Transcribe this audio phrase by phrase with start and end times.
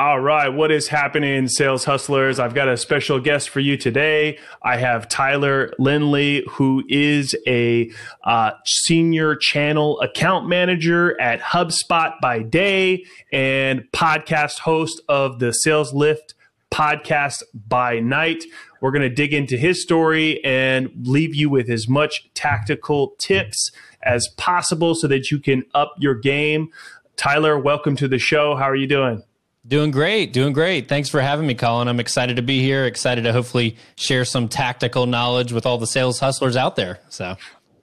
[0.00, 2.38] All right, what is happening, sales hustlers?
[2.38, 4.38] I've got a special guest for you today.
[4.62, 7.90] I have Tyler Lindley, who is a
[8.24, 15.92] uh, senior channel account manager at HubSpot by day and podcast host of the Sales
[15.92, 16.32] Lift
[16.70, 18.44] podcast by night.
[18.80, 23.70] We're going to dig into his story and leave you with as much tactical tips
[24.02, 26.70] as possible so that you can up your game.
[27.16, 28.56] Tyler, welcome to the show.
[28.56, 29.24] How are you doing?
[29.66, 30.88] Doing great, doing great.
[30.88, 31.86] Thanks for having me, Colin.
[31.86, 32.86] I'm excited to be here.
[32.86, 36.98] Excited to hopefully share some tactical knowledge with all the sales hustlers out there.
[37.10, 37.36] So,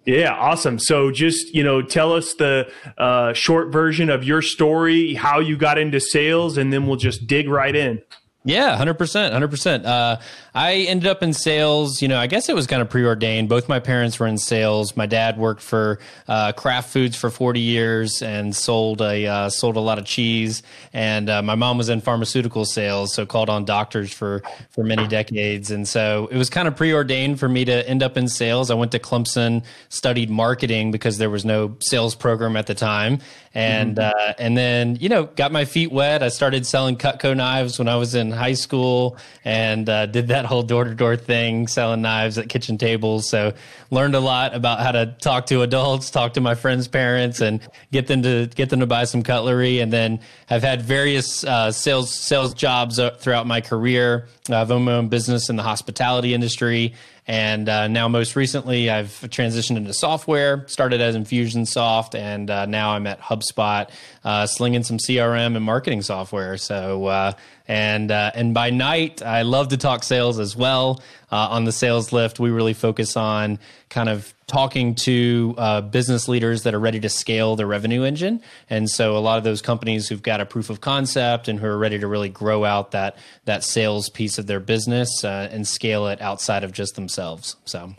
[0.03, 0.79] yeah, awesome.
[0.79, 5.55] So, just you know, tell us the uh, short version of your story, how you
[5.55, 8.01] got into sales, and then we'll just dig right in.
[8.47, 9.85] Yeah, hundred percent, hundred percent.
[9.85, 10.19] Uh,
[10.55, 12.01] I ended up in sales.
[12.01, 13.49] You know, I guess it was kind of preordained.
[13.49, 14.95] Both my parents were in sales.
[14.95, 15.99] My dad worked for
[16.29, 20.63] uh, Kraft Foods for forty years and sold a uh, sold a lot of cheese.
[20.93, 25.07] And uh, my mom was in pharmaceutical sales, so called on doctors for for many
[25.09, 25.69] decades.
[25.69, 28.71] And so it was kind of preordained for me to end up in sales.
[28.71, 33.19] I went to Clemson, studied marketing because there was no sales program at the time,
[33.53, 34.07] and mm-hmm.
[34.07, 36.23] Uh, and then you know got my feet wet.
[36.23, 40.45] I started selling Cutco knives when I was in high school and uh, did that
[40.45, 43.29] whole door to door thing, selling knives at kitchen tables.
[43.29, 43.53] So
[43.91, 47.61] learned a lot about how to talk to adults, talk to my friends' parents, and
[47.91, 49.79] get them to get them to buy some cutlery.
[49.79, 54.27] And then have had various uh, sales sales jobs uh, throughout my career.
[54.49, 56.93] I've owned my own business in the hospitality industry.
[57.27, 60.65] And uh, now, most recently, I've transitioned into software.
[60.67, 63.89] Started as Infusionsoft, and uh, now I'm at HubSpot,
[64.23, 66.57] uh, slinging some CRM and marketing software.
[66.57, 67.33] So, uh,
[67.67, 71.01] and uh, and by night, I love to talk sales as well.
[71.29, 73.59] Uh, on the sales lift, we really focus on
[73.89, 78.41] kind of talking to uh, business leaders that are ready to scale their revenue engine,
[78.69, 81.67] and so a lot of those companies who've got a proof of concept and who
[81.67, 85.67] are ready to really grow out that that sales piece of their business uh, and
[85.67, 87.55] scale it outside of just themselves.
[87.65, 87.93] So.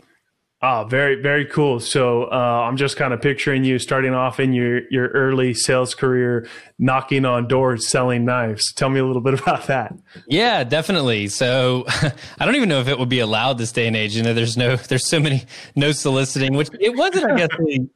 [0.61, 1.79] Oh, very, very cool.
[1.79, 5.95] So uh, I'm just kind of picturing you starting off in your, your early sales
[5.95, 8.73] career, knocking on doors, selling knives.
[8.73, 9.95] Tell me a little bit about that.
[10.27, 11.29] Yeah, definitely.
[11.29, 11.85] So
[12.39, 14.17] I don't even know if it would be allowed this day and age.
[14.17, 15.45] You know, there's no, there's so many,
[15.77, 17.49] no soliciting, which it wasn't, I guess,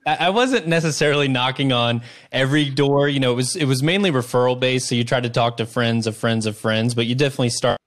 [0.06, 2.02] I wasn't necessarily knocking on
[2.32, 3.10] every door.
[3.10, 4.88] You know, it was, it was mainly referral based.
[4.88, 7.78] So you tried to talk to friends of friends of friends, but you definitely start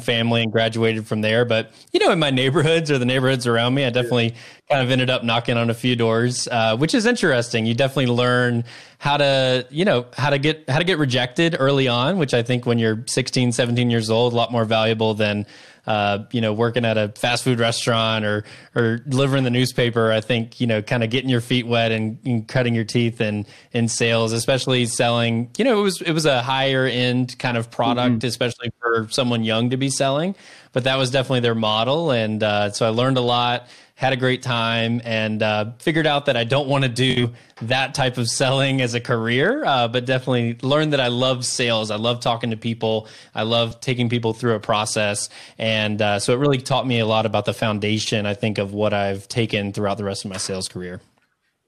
[0.00, 1.44] family and graduated from there.
[1.44, 4.76] But you know, in my neighborhoods or the neighborhoods around me, I definitely yeah.
[4.76, 7.66] kind of ended up knocking on a few doors, uh, which is interesting.
[7.66, 8.64] You definitely learn
[9.02, 12.44] how to, you know, how to get how to get rejected early on, which I
[12.44, 15.44] think when you're 16, 17 years old, a lot more valuable than
[15.88, 18.44] uh, you know, working at a fast food restaurant or
[18.76, 22.16] or delivering the newspaper, I think you know, kind of getting your feet wet and,
[22.24, 25.50] and, cutting your teeth in in sales, especially selling.
[25.58, 28.26] You know, it was it was a higher end kind of product, mm-hmm.
[28.28, 30.36] especially for someone young to be selling.
[30.70, 34.16] But that was definitely their model, and uh, so I learned a lot had a
[34.16, 38.28] great time and uh, figured out that I don't want to do that type of
[38.28, 41.90] selling as a career, uh, but definitely learned that I love sales.
[41.90, 43.06] I love talking to people.
[43.34, 45.28] I love taking people through a process.
[45.58, 48.72] And uh, so it really taught me a lot about the foundation, I think, of
[48.72, 51.00] what I've taken throughout the rest of my sales career.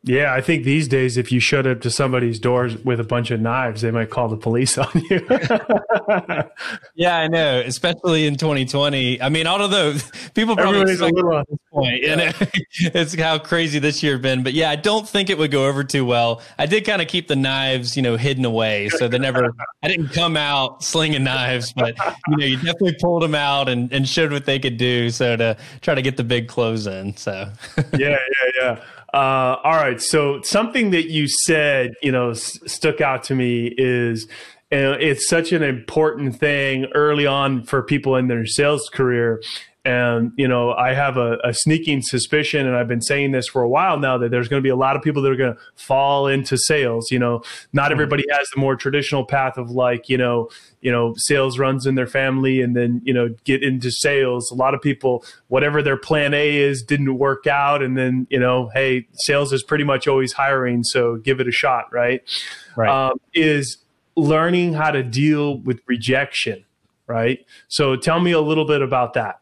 [0.07, 3.31] Yeah, I think these days, if you showed up to somebody's doors with a bunch
[3.31, 5.27] of knives, they might call the police on you.
[6.95, 9.23] yeah, I know, especially in 2020.
[9.23, 9.95] I mean, although
[10.35, 12.13] people probably Everybody's a little at this point, yeah.
[12.13, 12.37] and
[12.95, 14.43] it's how crazy this year been.
[14.43, 16.43] But yeah, I don't think it would go over too well.
[16.59, 19.55] I did kind of keep the knives, you know, hidden away, so they never.
[19.83, 21.97] I didn't come out slinging knives, but
[22.29, 25.35] you know, you definitely pulled them out and, and showed what they could do, so
[25.37, 27.17] to try to get the big close in.
[27.17, 27.51] So
[27.95, 28.19] yeah, yeah,
[28.61, 28.85] yeah.
[29.15, 30.03] Uh, all right.
[30.03, 34.25] So something that you said, you know, s- stuck out to me is
[34.73, 39.41] uh, it's such an important thing early on for people in their sales career.
[39.85, 43.63] And, you know, I have a, a sneaking suspicion, and I've been saying this for
[43.63, 45.55] a while now, that there's going to be a lot of people that are going
[45.55, 47.11] to fall into sales.
[47.11, 47.43] You know,
[47.73, 47.93] not mm-hmm.
[47.93, 50.49] everybody has the more traditional path of like, you know,
[50.85, 54.51] you know sales runs in their family and then you know get into sales.
[54.53, 58.39] A lot of people whatever their plan a is didn't work out and then you
[58.39, 62.23] know hey sales is pretty much always hiring so give it a shot right?
[62.77, 62.91] Right.
[62.91, 63.79] Um, is
[64.15, 66.65] learning how to deal with rejection
[67.07, 67.45] right?
[67.69, 69.41] So tell me a little bit about that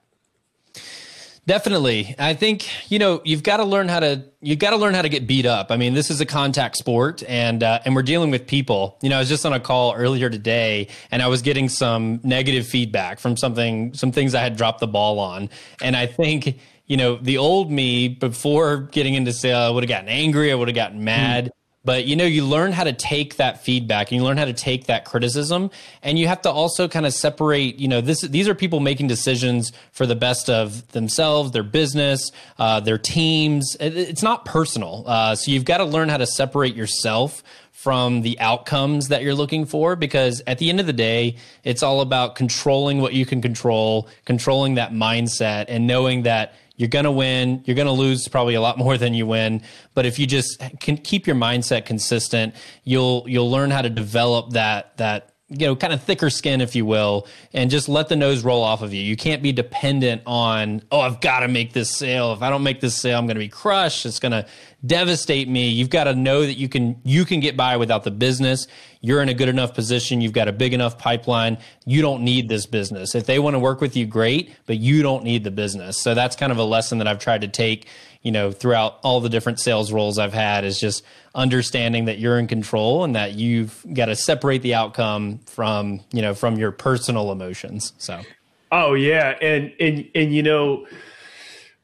[1.45, 2.15] Definitely.
[2.21, 5.03] I think, you know, you've got to learn how to you've got to learn how
[5.03, 5.73] to get beat up.
[5.73, 8.97] I mean, this is a contact sport and uh, and we're dealing with people.
[9.03, 12.21] You know, I was just on a call earlier today and I was getting some
[12.23, 15.51] negative feedback from something some things I had dropped the ball on.
[15.83, 19.89] And I think, you know, the old me before getting into sale, I would have
[19.89, 21.47] gotten angry, I would have gotten mad.
[21.47, 21.51] Mm
[21.85, 24.53] but you know you learn how to take that feedback and you learn how to
[24.53, 25.71] take that criticism.
[26.03, 29.09] And you have to also kind of separate you know this these are people making
[29.09, 33.77] decisions for the best of themselves their business uh, their teams.
[33.81, 35.05] It's not personal.
[35.07, 37.43] Uh, so you've got to learn how to separate yourself
[37.83, 41.83] from the outcomes that you're looking for because at the end of the day it's
[41.83, 47.05] all about controlling what you can control controlling that mindset and knowing that you're going
[47.05, 47.63] to win.
[47.65, 49.63] You're going to lose probably a lot more than you win.
[49.95, 52.55] But if you just can keep your mindset consistent,
[52.85, 56.75] you'll you'll learn how to develop that that you know kind of thicker skin if
[56.75, 60.23] you will and just let the nose roll off of you you can't be dependent
[60.27, 63.27] on oh i've got to make this sale if i don't make this sale i'm
[63.27, 64.47] going to be crushed it's going to
[64.85, 65.69] devastate me.
[65.69, 68.67] You've got to know that you can you can get by without the business.
[69.01, 70.21] You're in a good enough position.
[70.21, 71.59] You've got a big enough pipeline.
[71.85, 73.15] You don't need this business.
[73.15, 76.01] If they want to work with you, great, but you don't need the business.
[76.01, 77.89] So that's kind of a lesson that I've tried to take,
[78.23, 81.05] you know, throughout all the different sales roles I've had is just
[81.35, 86.23] understanding that you're in control and that you've got to separate the outcome from, you
[86.23, 87.93] know, from your personal emotions.
[87.99, 88.21] So
[88.73, 90.87] Oh yeah, and and and you know,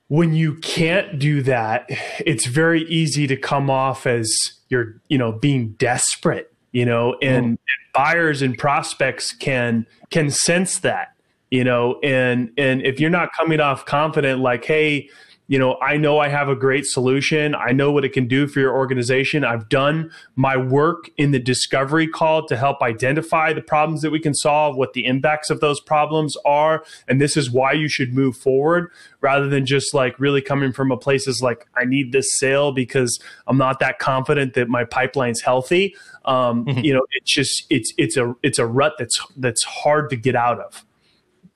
[0.08, 1.84] when you can't do that,
[2.24, 4.34] it's very easy to come off as
[4.70, 7.48] you're, you know, being desperate, you know, and, mm.
[7.48, 7.58] and
[7.92, 11.12] buyers and prospects can can sense that,
[11.50, 15.10] you know, and and if you're not coming off confident like, hey,
[15.48, 17.54] you know, I know I have a great solution.
[17.54, 19.44] I know what it can do for your organization.
[19.44, 24.20] I've done my work in the discovery call to help identify the problems that we
[24.20, 28.14] can solve, what the impacts of those problems are, and this is why you should
[28.14, 28.92] move forward
[29.22, 32.70] rather than just like really coming from a place is like I need this sale
[32.72, 35.96] because I'm not that confident that my pipeline's healthy.
[36.26, 36.80] Um, mm-hmm.
[36.80, 40.36] You know, it's just it's it's a it's a rut that's that's hard to get
[40.36, 40.84] out of.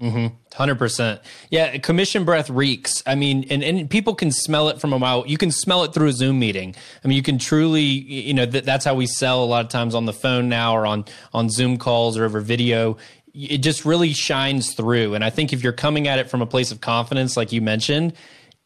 [0.03, 0.35] Mm-hmm.
[0.55, 1.21] Hundred percent.
[1.51, 3.05] Yeah, commission breath reeks.
[3.07, 5.25] I mean, and, and people can smell it from a mile.
[5.29, 6.75] You can smell it through a Zoom meeting.
[7.05, 9.71] I mean, you can truly, you know, th- that's how we sell a lot of
[9.71, 12.97] times on the phone now, or on on Zoom calls, or over video.
[13.33, 15.15] It just really shines through.
[15.15, 17.63] And I think if you're coming at it from a place of confidence, like you
[17.63, 18.13] mentioned,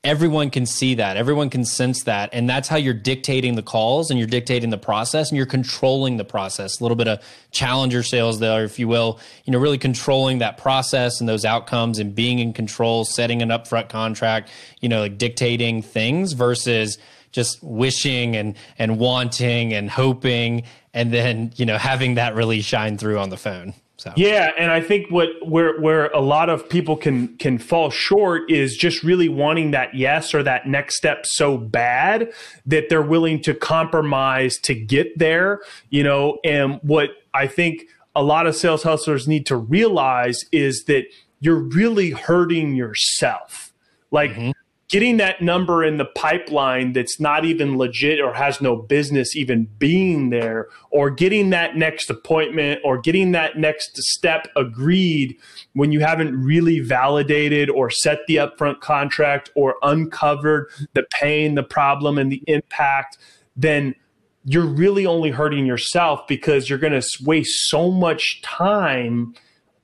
[0.04, 1.16] everyone can see that.
[1.16, 2.30] Everyone can sense that.
[2.32, 6.16] And that's how you're dictating the calls and you're dictating the process and you're controlling
[6.16, 6.80] the process.
[6.80, 7.20] A little bit of
[7.56, 11.98] challenger sales there if you will you know really controlling that process and those outcomes
[11.98, 14.50] and being in control setting an upfront contract
[14.80, 16.98] you know like dictating things versus
[17.32, 22.98] just wishing and and wanting and hoping and then you know having that really shine
[22.98, 23.72] through on the phone
[24.06, 24.12] so.
[24.16, 28.50] Yeah, and I think what where where a lot of people can can fall short
[28.50, 32.32] is just really wanting that yes or that next step so bad
[32.66, 35.60] that they're willing to compromise to get there,
[35.90, 37.82] you know, and what I think
[38.14, 41.04] a lot of sales hustlers need to realize is that
[41.40, 43.72] you're really hurting yourself.
[44.10, 44.50] Like mm-hmm
[44.88, 49.68] getting that number in the pipeline that's not even legit or has no business even
[49.78, 55.36] being there, or getting that next appointment or getting that next step agreed
[55.72, 61.64] when you haven't really validated or set the upfront contract or uncovered the pain, the
[61.64, 63.18] problem, and the impact,
[63.56, 63.94] then
[64.44, 69.34] you're really only hurting yourself because you're going to waste so much time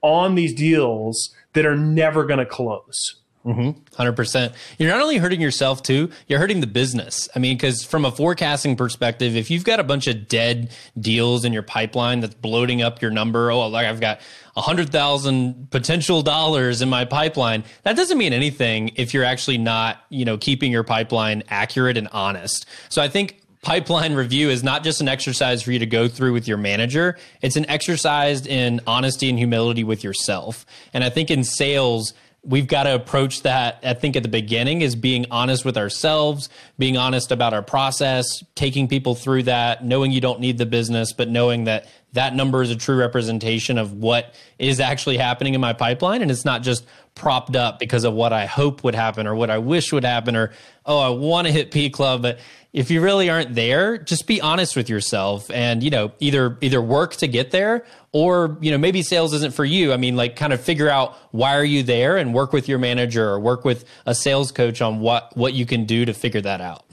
[0.02, 4.00] on these deals that are never going to close Mm-hmm.
[4.00, 4.54] 100%.
[4.78, 7.28] You're not only hurting yourself too, you're hurting the business.
[7.34, 11.44] I mean, because from a forecasting perspective, if you've got a bunch of dead deals
[11.44, 14.20] in your pipeline that's bloating up your number, oh, like I've got
[14.56, 19.58] a hundred thousand potential dollars in my pipeline, that doesn't mean anything if you're actually
[19.58, 22.64] not, you know, keeping your pipeline accurate and honest.
[22.90, 26.32] So I think pipeline review is not just an exercise for you to go through
[26.32, 27.16] with your manager.
[27.40, 30.66] It's an exercise in honesty and humility with yourself.
[30.92, 32.12] And I think in sales,
[32.44, 36.48] we've got to approach that i think at the beginning is being honest with ourselves
[36.78, 41.12] being honest about our process taking people through that knowing you don't need the business
[41.12, 45.60] but knowing that that number is a true representation of what is actually happening in
[45.60, 46.84] my pipeline and it's not just
[47.14, 50.34] propped up because of what i hope would happen or what i wish would happen
[50.34, 50.50] or
[50.84, 52.38] oh i want to hit p club but
[52.72, 56.80] if you really aren't there, just be honest with yourself and, you know, either either
[56.80, 59.92] work to get there or, you know, maybe sales isn't for you.
[59.92, 62.78] I mean, like kind of figure out why are you there and work with your
[62.78, 66.40] manager or work with a sales coach on what what you can do to figure
[66.40, 66.84] that out.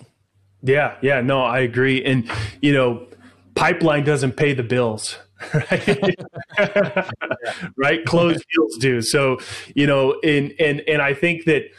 [0.62, 2.04] Yeah, yeah, no, I agree.
[2.04, 2.30] And,
[2.62, 3.08] you know,
[3.56, 5.18] pipeline doesn't pay the bills.
[5.54, 6.20] Right.
[7.78, 8.06] right.
[8.06, 9.02] Closed deals do.
[9.02, 9.40] So,
[9.74, 11.72] you know, and and and I think that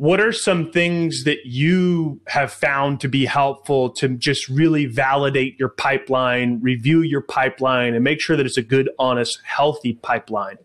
[0.00, 5.60] what are some things that you have found to be helpful to just really validate
[5.60, 10.56] your pipeline, review your pipeline, and make sure that it's a good, honest, healthy pipeline?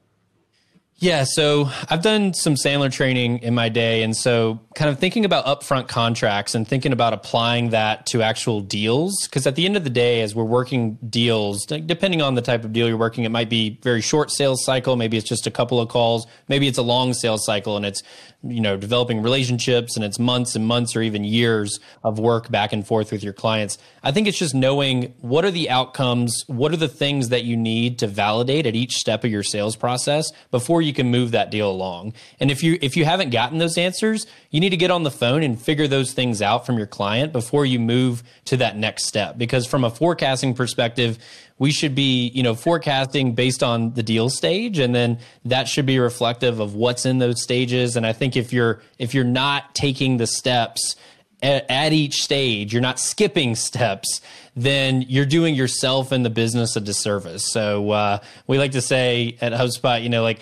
[0.98, 4.04] Yeah, so I've done some Sandler training in my day.
[4.04, 8.62] And so, kind of thinking about upfront contracts and thinking about applying that to actual
[8.62, 9.14] deals.
[9.26, 12.64] Because at the end of the day, as we're working deals, depending on the type
[12.64, 14.96] of deal you're working, it might be very short sales cycle.
[14.96, 16.26] Maybe it's just a couple of calls.
[16.48, 18.02] Maybe it's a long sales cycle and it's
[18.46, 22.74] you know developing relationships and it's months and months or even years of work back
[22.74, 23.78] and forth with your clients.
[24.04, 27.58] I think it's just knowing what are the outcomes what are the things that you
[27.58, 31.52] need to validate at each step of your sales process before you can move that
[31.52, 32.14] deal along.
[32.40, 35.12] And if you if you haven't gotten those answers you need to get on the
[35.12, 39.06] phone and figure those things out from your client before you move to that next
[39.06, 39.38] step.
[39.38, 41.18] Because from a forecasting perspective
[41.58, 45.86] we should be, you know, forecasting based on the deal stage and then that should
[45.86, 49.74] be reflective of what's in those stages and I think if you're if you're not
[49.74, 50.96] taking the steps
[51.42, 54.22] at, at each stage, you're not skipping steps,
[54.56, 57.52] then you're doing yourself and the business a disservice.
[57.52, 60.40] So uh, we like to say at HubSpot, you know, like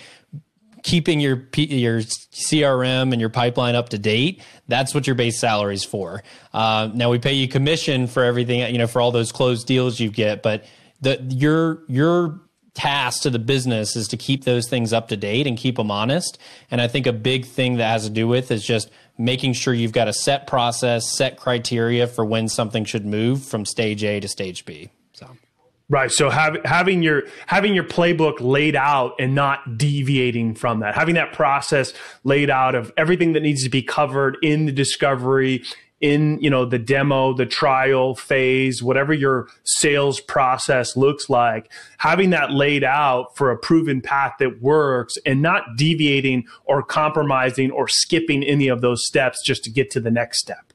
[0.82, 4.42] keeping your P- your CRM and your pipeline up to date.
[4.68, 6.22] That's what your base salary is for.
[6.52, 9.98] Uh, now we pay you commission for everything, you know, for all those closed deals
[9.98, 10.64] you get, but
[11.04, 12.40] the your your
[12.74, 15.90] task to the business is to keep those things up to date and keep them
[15.90, 16.38] honest.
[16.70, 19.72] And I think a big thing that has to do with is just making sure
[19.72, 24.18] you've got a set process, set criteria for when something should move from stage A
[24.18, 24.90] to stage B.
[25.12, 25.30] So
[25.90, 26.10] Right.
[26.10, 31.14] So have, having your having your playbook laid out and not deviating from that, having
[31.16, 31.92] that process
[32.24, 35.62] laid out of everything that needs to be covered in the discovery,
[36.00, 42.30] in you know the demo the trial phase whatever your sales process looks like having
[42.30, 47.86] that laid out for a proven path that works and not deviating or compromising or
[47.88, 50.73] skipping any of those steps just to get to the next step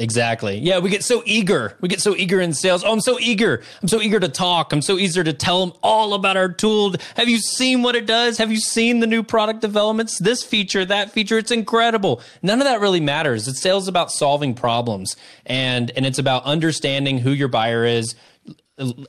[0.00, 0.58] Exactly.
[0.58, 1.76] Yeah, we get so eager.
[1.80, 2.84] We get so eager in sales.
[2.84, 3.62] Oh, I'm so eager.
[3.82, 4.72] I'm so eager to talk.
[4.72, 6.94] I'm so eager to tell them all about our tool.
[7.16, 8.38] Have you seen what it does?
[8.38, 10.18] Have you seen the new product developments?
[10.20, 12.20] This feature, that feature, it's incredible.
[12.42, 13.48] None of that really matters.
[13.48, 18.14] It's sales about solving problems and and it's about understanding who your buyer is,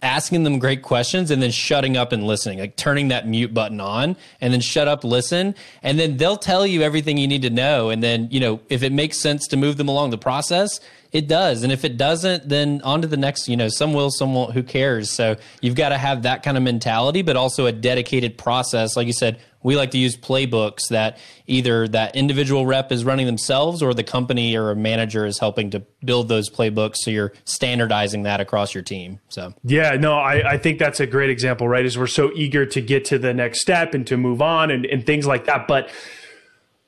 [0.01, 3.79] asking them great questions and then shutting up and listening, like turning that mute button
[3.79, 7.49] on and then shut up, listen, and then they'll tell you everything you need to
[7.49, 7.89] know.
[7.89, 10.79] And then, you know, if it makes sense to move them along the process,
[11.11, 11.63] it does.
[11.63, 14.53] And if it doesn't, then on to the next, you know, some will, some won't,
[14.53, 15.11] who cares?
[15.11, 18.95] So you've got to have that kind of mentality, but also a dedicated process.
[18.95, 23.25] Like you said, we like to use playbooks that either that individual rep is running
[23.25, 26.97] themselves or the company or a manager is helping to build those playbooks.
[26.97, 29.19] So you're standardizing that across your team.
[29.29, 31.85] So, yeah, no, I, I think that's a great example, right?
[31.85, 34.85] Is we're so eager to get to the next step and to move on and,
[34.85, 35.67] and things like that.
[35.67, 35.89] But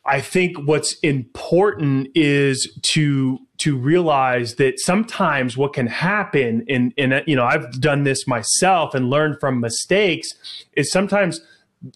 [0.06, 7.22] I think what's important is to to realize that sometimes what can happen and and
[7.28, 10.28] you know I've done this myself and learned from mistakes
[10.74, 11.40] is sometimes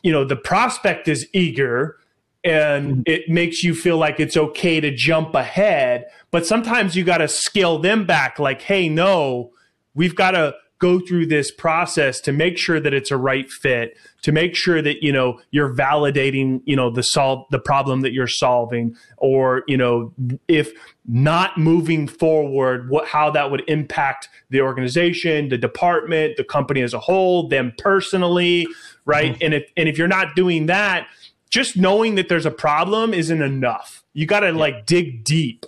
[0.01, 1.97] you know the prospect is eager
[2.43, 3.01] and mm-hmm.
[3.05, 7.27] it makes you feel like it's okay to jump ahead but sometimes you got to
[7.27, 9.51] scale them back like hey no
[9.93, 13.97] we've got to go through this process to make sure that it's a right fit
[14.21, 18.11] to make sure that you know you're validating you know the solve the problem that
[18.11, 20.13] you're solving or you know
[20.47, 20.71] if
[21.07, 26.93] not moving forward what how that would impact the organization the department the company as
[26.93, 28.67] a whole them personally
[29.05, 29.45] right mm-hmm.
[29.45, 31.07] and if and if you're not doing that
[31.55, 34.03] just knowing that there's a problem isn't enough.
[34.11, 35.65] You got to like dig deep.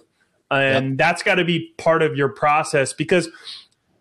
[0.52, 0.98] And yep.
[0.98, 3.30] that's got to be part of your process because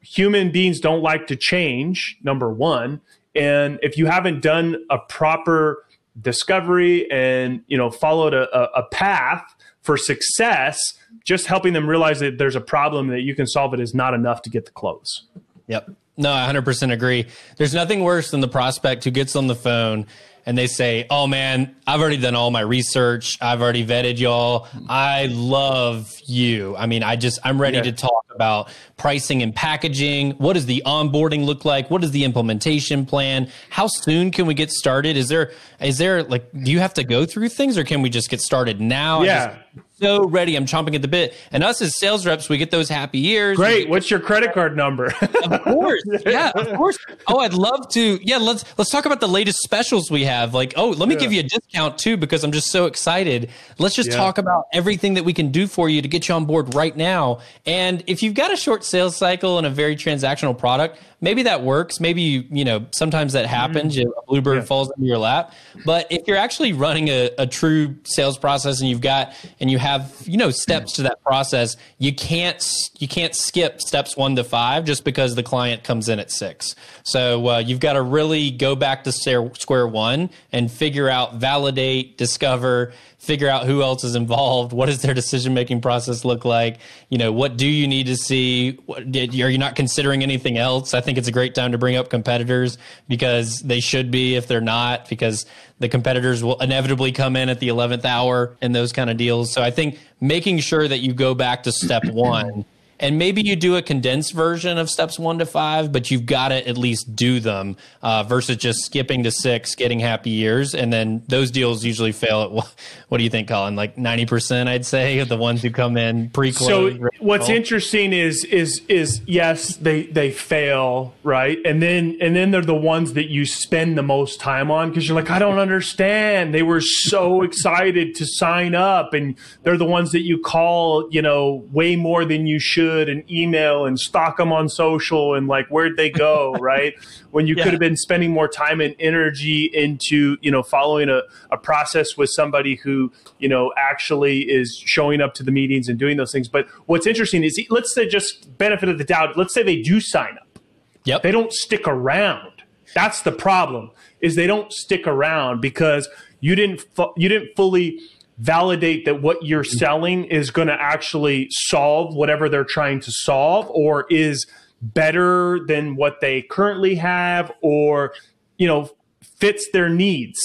[0.01, 3.01] human beings don't like to change, number one.
[3.37, 5.85] And if you haven't done a proper
[6.21, 9.45] discovery and you know followed a, a, path
[9.83, 10.81] for success,
[11.25, 14.13] just helping them realize that there's a problem that you can solve it is not
[14.13, 15.25] enough to get the close.
[15.69, 15.91] Yep.
[16.17, 17.27] No, I 100% agree.
[17.57, 20.07] There's nothing worse than the prospect who gets on the phone
[20.47, 23.37] and they say, "Oh man, I've already done all my research.
[23.41, 24.69] I've already vetted y'all.
[24.89, 26.77] I love you.
[26.77, 27.83] I mean, I just I'm ready yeah.
[27.83, 30.33] to talk about pricing and packaging.
[30.33, 31.91] What does the onboarding look like?
[31.91, 33.51] What is the implementation plan?
[33.71, 35.17] How soon can we get started?
[35.17, 38.09] Is there is there like do you have to go through things or can we
[38.09, 39.23] just get started now?
[39.23, 39.59] Yeah
[39.99, 40.57] so ready.
[40.57, 41.35] I'm chomping at the bit.
[41.53, 43.57] And us as sales reps, we get those happy ears.
[43.57, 43.89] Great.
[43.89, 45.07] What's your credit card number?
[45.45, 46.03] of course.
[46.27, 46.99] Yeah, of course.
[47.29, 48.19] Oh, I'd love to.
[48.23, 50.53] Yeah, let's let's talk about the latest specials we have.
[50.53, 51.21] Like, oh, let me yeah.
[51.21, 53.51] give you a discount too because I'm just so excited.
[53.79, 54.17] Let's just yeah.
[54.17, 56.97] talk about everything that we can do for you to get you on board right
[56.97, 57.41] now.
[57.65, 61.63] And if you've got a short sales cycle and a very transactional product, maybe that
[61.63, 62.01] works.
[62.01, 63.97] Maybe you, you know, sometimes that happens.
[63.97, 64.09] Mm-hmm.
[64.09, 64.65] A bluebird yeah.
[64.65, 65.53] falls into your lap.
[65.85, 69.79] But if you're actually running a, a true sales process and you've got and you
[69.79, 72.65] have you know steps to that process, you can't
[72.99, 76.75] you can't skip steps one to five just because the client comes in at six.
[77.05, 82.19] So uh, you've got to really go back to square one and figure out, validate,
[82.19, 82.93] discover,
[83.27, 84.73] figure out who else is involved.
[84.73, 86.79] What does their decision making process look like?
[87.11, 88.79] You know, what do you need to see?
[88.87, 90.95] What, are you not considering anything else?
[90.95, 92.79] I think it's a great time to bring up competitors
[93.09, 95.45] because they should be if they're not, because
[95.81, 99.53] the competitors will inevitably come in at the 11th hour in those kind of deals.
[99.53, 102.65] So I think making sure that you go back to step one
[102.99, 106.49] and maybe you do a condensed version of steps one to five, but you've got
[106.49, 110.93] to at least do them uh, versus just skipping to six, getting happy ears, and
[110.93, 112.51] then those deals usually fail at
[113.09, 113.77] what, do you think, Colin?
[113.77, 116.69] Like ninety percent, I'd say, of the ones who come in pre-close.
[116.99, 122.51] So what's interesting is is is yes, they they fail, right, and then and then
[122.51, 125.59] they're the ones that you spend the most time on because you're like, I don't
[125.59, 126.55] understand.
[126.55, 131.21] They were so excited to sign up, and they're the ones that you call, you
[131.21, 135.67] know, way more than you should and email and stalk them on social and like
[135.69, 136.95] where'd they go right?
[137.31, 137.65] When you yeah.
[137.65, 142.17] could have been spending more time and energy into you know following a, a process
[142.17, 146.33] with somebody who you know actually is showing up to the meetings and doing those
[146.33, 146.49] things.
[146.49, 150.01] But what's interesting is let's say just benefit of the doubt let's say they do
[150.01, 150.59] sign up.
[151.05, 151.23] Yep.
[151.23, 152.51] They don't stick around.
[152.95, 156.09] That's the problem is they don't stick around because
[156.41, 158.01] you didn't fu- you didn't fully
[158.39, 163.67] validate that what you're selling is going to actually solve whatever they're trying to solve
[163.71, 164.47] or is
[164.83, 168.13] better than what they currently have or
[168.59, 168.91] you know
[169.23, 170.39] fits their needs.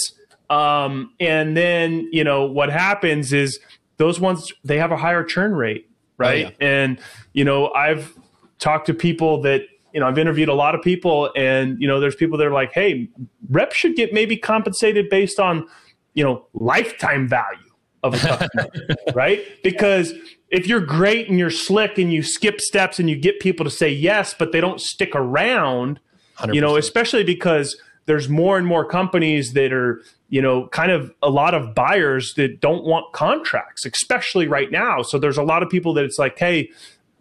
[0.50, 3.60] Um, and then you know what happens is
[3.98, 5.88] those ones they have a higher churn rate
[6.22, 6.46] right?
[6.46, 6.68] oh, yeah.
[6.68, 7.00] and
[7.34, 8.18] you know i've
[8.60, 9.62] talked to people that
[9.94, 12.54] you know i've interviewed a lot of people and you know there's people that are
[12.54, 13.10] like hey
[13.50, 15.68] reps should get maybe compensated based on
[16.14, 17.60] you know lifetime value
[18.04, 18.68] of a customer,
[19.14, 19.42] right?
[19.64, 20.14] Because
[20.50, 23.72] if you're great and you're slick and you skip steps and you get people to
[23.72, 26.00] say yes, but they don't stick around,
[26.38, 26.54] 100%.
[26.54, 31.14] you know, especially because there's more and more companies that are, you know, kind of
[31.22, 35.02] a lot of buyers that don't want contracts, especially right now.
[35.02, 36.70] So there's a lot of people that it's like, hey,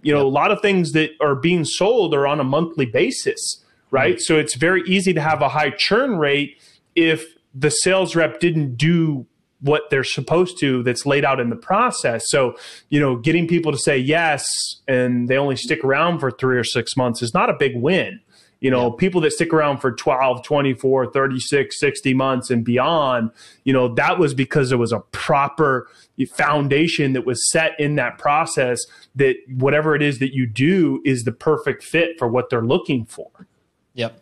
[0.03, 0.27] you know, yep.
[0.27, 4.15] a lot of things that are being sold are on a monthly basis, right?
[4.15, 4.23] Mm-hmm.
[4.23, 6.61] So it's very easy to have a high churn rate
[6.97, 9.27] if the sales rep didn't do
[9.61, 12.25] what they're supposed to that's laid out in the process.
[12.29, 12.57] So,
[12.89, 14.45] you know, getting people to say yes
[14.89, 18.21] and they only stick around for three or six months is not a big win.
[18.61, 18.97] You know, yeah.
[18.99, 23.31] people that stick around for 12, 24, 36, 60 months and beyond,
[23.65, 25.89] you know, that was because there was a proper
[26.35, 28.79] foundation that was set in that process
[29.15, 33.07] that whatever it is that you do is the perfect fit for what they're looking
[33.07, 33.31] for.
[33.95, 34.21] Yep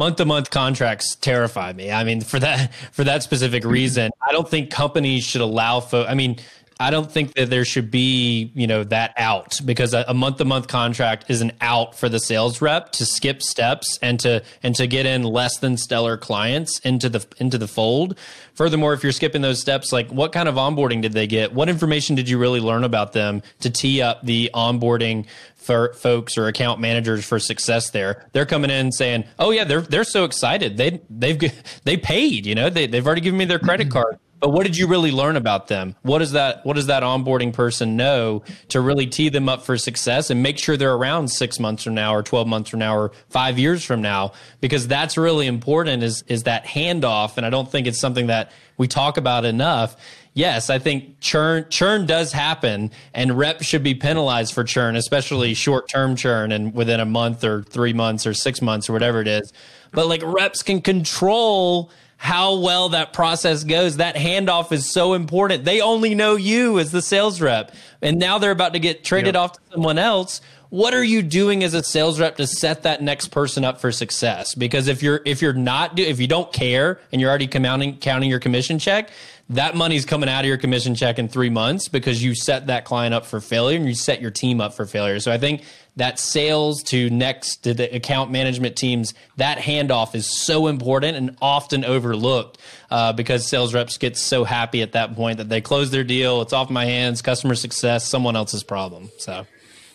[0.00, 1.92] month to month contracts terrify me.
[1.92, 5.80] I mean, for that for that specific reason, I don't think companies should allow.
[5.80, 6.38] Fo- I mean,
[6.80, 10.46] I don't think that there should be, you know, that out because a month to
[10.46, 14.74] month contract is an out for the sales rep to skip steps and to and
[14.76, 18.18] to get in less than stellar clients into the into the fold.
[18.54, 21.52] Furthermore, if you're skipping those steps, like what kind of onboarding did they get?
[21.52, 26.38] What information did you really learn about them to tee up the onboarding for folks
[26.38, 28.26] or account managers for success there?
[28.32, 30.78] They're coming in saying, "Oh yeah, they're they're so excited.
[30.78, 31.38] They they've
[31.84, 34.76] they paid, you know, they they've already given me their credit card." But what did
[34.76, 35.94] you really learn about them?
[36.02, 39.76] What does that what does that onboarding person know to really tee them up for
[39.76, 42.96] success and make sure they're around six months from now or twelve months from now
[42.96, 44.32] or five years from now?
[44.60, 47.36] Because that's really important is is that handoff.
[47.36, 49.94] And I don't think it's something that we talk about enough.
[50.32, 55.52] Yes, I think churn churn does happen, and reps should be penalized for churn, especially
[55.52, 59.20] short term churn and within a month or three months or six months or whatever
[59.20, 59.52] it is.
[59.92, 61.90] But like reps can control
[62.22, 63.96] how well that process goes.
[63.96, 65.64] That handoff is so important.
[65.64, 67.72] They only know you as the sales rep.
[68.02, 69.42] And now they're about to get traded yep.
[69.42, 70.42] off to someone else.
[70.68, 73.90] What are you doing as a sales rep to set that next person up for
[73.90, 74.54] success?
[74.54, 78.28] Because if you're if you're not if you don't care and you're already counting counting
[78.28, 79.08] your commission check,
[79.48, 82.84] that money's coming out of your commission check in three months because you set that
[82.84, 85.20] client up for failure and you set your team up for failure.
[85.20, 85.64] So I think
[85.96, 91.36] that sales to next to the account management teams, that handoff is so important and
[91.42, 92.58] often overlooked
[92.90, 96.42] uh, because sales reps get so happy at that point that they close their deal.
[96.42, 99.10] It's off my hands, customer success, someone else's problem.
[99.18, 99.46] So,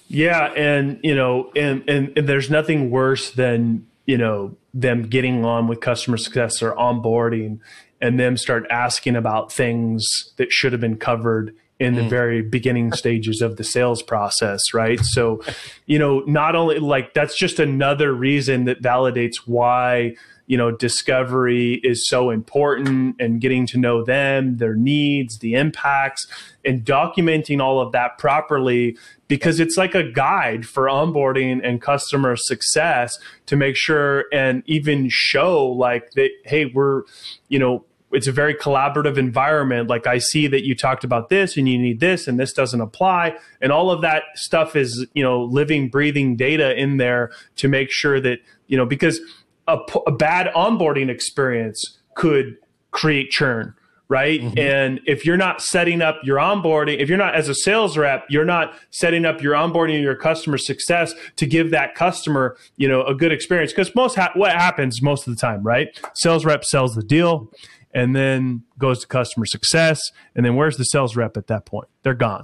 [0.08, 0.54] yeah.
[0.54, 5.68] And, you know, and, and, and there's nothing worse than, you know, them getting on
[5.68, 7.60] with customer success or onboarding
[8.02, 10.06] and them start asking about things
[10.38, 12.10] that should have been covered in the mm.
[12.10, 15.00] very beginning stages of the sales process, right?
[15.02, 15.42] So,
[15.86, 20.16] you know, not only like that's just another reason that validates why,
[20.48, 26.26] you know, discovery is so important and getting to know them, their needs, the impacts,
[26.64, 32.36] and documenting all of that properly because it's like a guide for onboarding and customer
[32.36, 37.04] success to make sure and even show like that, hey, we're,
[37.50, 37.84] you know,
[38.16, 39.90] it's a very collaborative environment.
[39.90, 42.82] Like I see that you talked about this and you need this and this doesn't
[42.82, 43.36] apply.
[43.62, 47.92] And all of that stuff is, you know, living, breathing data in there to make
[47.92, 49.20] sure that, you know, because
[49.68, 52.58] a, a bad onboarding experience could
[52.92, 53.76] create churn
[54.08, 54.42] right?
[54.42, 54.60] Mm-hmm.
[54.60, 58.26] And if you're not setting up your onboarding, if you're not as a sales rep,
[58.30, 62.88] you're not setting up your onboarding and your customer success to give that customer, you
[62.88, 63.72] know, a good experience.
[63.72, 65.88] Because most ha- what happens most of the time, right?
[66.14, 67.52] Sales rep sells the deal
[67.96, 70.00] and then goes to customer success.
[70.36, 71.88] And then where's the sales rep at that point?
[72.04, 72.44] They're gone.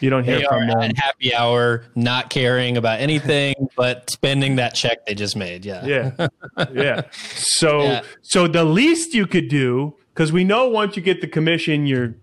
[0.00, 0.90] You don't hear from them.
[0.96, 5.64] happy hour, not caring about anything but spending that check they just made.
[5.64, 5.86] Yeah.
[5.86, 6.28] Yeah.
[6.72, 7.02] Yeah.
[7.12, 8.02] So yeah.
[8.22, 12.16] so the least you could do, because we know once you get the commission, you're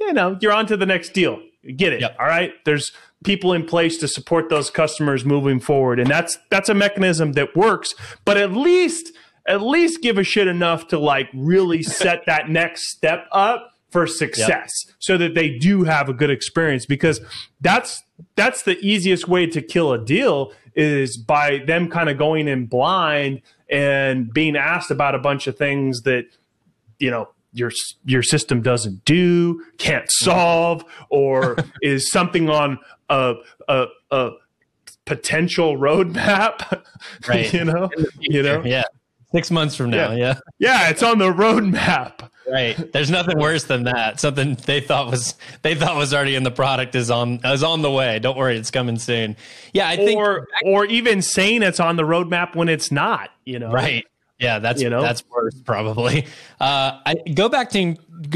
[0.00, 1.40] you know, you're on to the next deal.
[1.76, 2.00] Get it.
[2.00, 2.16] Yep.
[2.18, 2.52] All right.
[2.64, 2.90] There's
[3.24, 6.00] people in place to support those customers moving forward.
[6.00, 7.94] And that's that's a mechanism that works.
[8.24, 9.12] But at least
[9.46, 14.06] at least give a shit enough to like really set that next step up for
[14.06, 14.96] success yep.
[15.00, 17.20] so that they do have a good experience because
[17.60, 18.02] that's
[18.36, 22.64] that's the easiest way to kill a deal is by them kind of going in
[22.64, 26.24] blind and being asked about a bunch of things that
[26.98, 27.70] you know your
[28.04, 32.78] your system doesn't do, can't solve, or is something on
[33.08, 33.34] a
[33.68, 34.30] a, a
[35.04, 36.82] potential roadmap.
[37.26, 37.52] Right.
[37.52, 37.90] you know.
[38.20, 38.62] You know.
[38.64, 38.84] Yeah.
[39.32, 40.38] Six months from now, yeah.
[40.58, 42.28] Yeah, it's on the roadmap.
[42.50, 42.92] Right.
[42.92, 44.20] There's nothing worse than that.
[44.20, 47.82] Something they thought was they thought was already in the product is on is on
[47.82, 48.18] the way.
[48.18, 49.36] Don't worry, it's coming soon.
[49.72, 53.58] Yeah, I think or or even saying it's on the roadmap when it's not, you
[53.58, 53.70] know.
[53.70, 54.04] Right.
[54.38, 55.00] Yeah, that's you know?
[55.00, 56.26] that's worse probably.
[56.60, 57.94] Uh, I go back to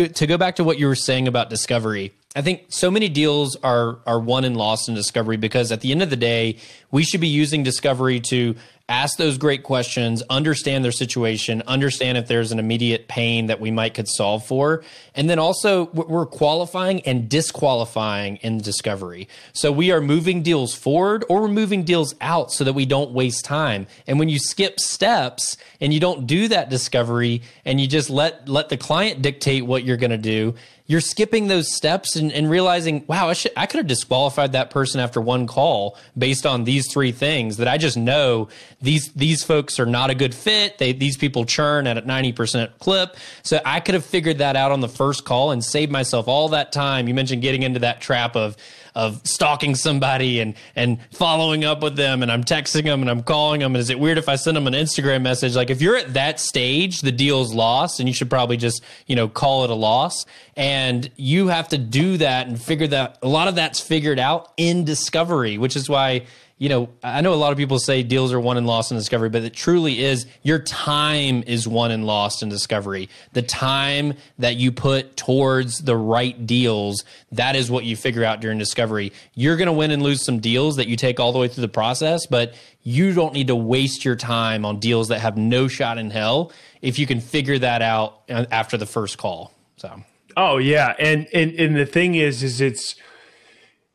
[0.09, 2.13] to go back to what you were saying about discovery.
[2.35, 5.91] I think so many deals are are won and lost in discovery because at the
[5.91, 6.59] end of the day,
[6.91, 8.55] we should be using discovery to
[8.89, 13.71] ask those great questions, understand their situation, understand if there's an immediate pain that we
[13.71, 14.85] might could solve for.
[15.15, 19.29] And then also we're qualifying and disqualifying in discovery.
[19.53, 23.11] So we are moving deals forward or we're moving deals out so that we don't
[23.11, 23.89] waste time.
[24.07, 28.49] And when you skip steps and you don't do that discovery and you just let
[28.49, 30.55] let the client dictate what you're going to do,
[30.87, 34.71] you're skipping those steps and, and realizing, wow, I, should, I could have disqualified that
[34.71, 38.49] person after one call based on these three things that I just know
[38.81, 40.79] these these folks are not a good fit.
[40.79, 43.17] They these people churn at a 90% clip.
[43.43, 46.51] So I could have figured that out on the first call and saved myself all
[46.51, 47.09] that time.
[47.09, 48.57] You mentioned getting into that trap of
[48.97, 53.23] of stalking somebody and and following up with them and I'm texting them and I'm
[53.23, 55.83] calling them and is it weird if I send them an Instagram message like if
[55.83, 59.65] you're at that stage the deal's lost and you should probably just you know call
[59.65, 60.25] it a loss
[60.57, 64.51] and you have to do that and figure that a lot of that's figured out
[64.57, 66.25] in discovery which is why
[66.59, 68.97] you know, I know a lot of people say deals are won and lost in
[68.97, 73.11] discovery, but it truly is your time is won and lost in discovery.
[73.35, 78.41] The time that you put towards the right deals, that is what you figure out
[78.41, 79.13] during discovery.
[79.35, 81.61] You're going to win and lose some deals that you take all the way through
[81.61, 85.69] the process, but you don't need to waste your time on deals that have no
[85.69, 89.53] shot in hell if you can figure that out uh, after the first call.
[89.77, 90.03] So
[90.39, 92.95] Oh yeah, and and and the thing is, is it's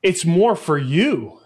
[0.01, 1.40] it's more for you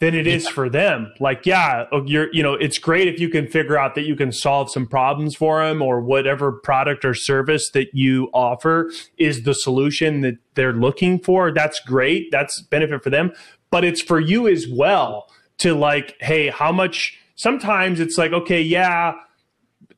[0.00, 1.12] than it is for them.
[1.20, 4.32] Like, yeah, you're, you know, it's great if you can figure out that you can
[4.32, 9.52] solve some problems for them or whatever product or service that you offer is the
[9.52, 11.52] solution that they're looking for.
[11.52, 12.30] That's great.
[12.32, 13.32] That's benefit for them,
[13.70, 15.26] but it's for you as well
[15.58, 19.12] to like, hey, how much sometimes it's like, okay, yeah,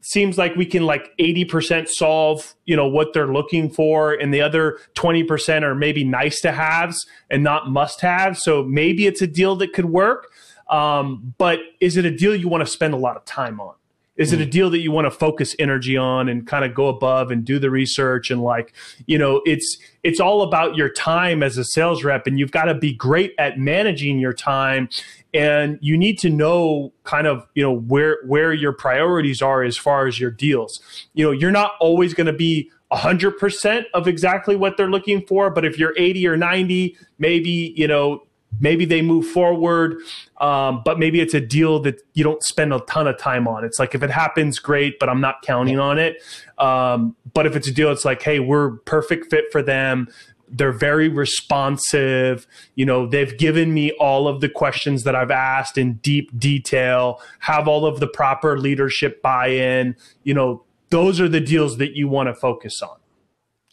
[0.02, 4.40] seems like we can like 80% solve you know what they're looking for and the
[4.40, 9.26] other 20% are maybe nice to haves and not must have so maybe it's a
[9.26, 10.28] deal that could work
[10.68, 13.74] um, but is it a deal you want to spend a lot of time on
[14.16, 14.50] is it a mm.
[14.50, 17.58] deal that you want to focus energy on and kind of go above and do
[17.58, 18.74] the research and like
[19.06, 22.64] you know it's it's all about your time as a sales rep and you've got
[22.64, 24.88] to be great at managing your time
[25.32, 29.76] and you need to know kind of you know where where your priorities are as
[29.76, 30.80] far as your deals
[31.14, 35.48] you know you're not always going to be 100% of exactly what they're looking for
[35.48, 38.22] but if you're 80 or 90 maybe you know
[38.60, 39.96] maybe they move forward
[40.40, 43.64] um, but maybe it's a deal that you don't spend a ton of time on
[43.64, 46.22] it's like if it happens great but i'm not counting on it
[46.58, 50.08] um, but if it's a deal it's like hey we're perfect fit for them
[50.52, 52.46] they're very responsive.
[52.74, 57.20] You know, they've given me all of the questions that I've asked in deep detail,
[57.40, 59.96] have all of the proper leadership buy in.
[60.22, 62.96] You know, those are the deals that you want to focus on.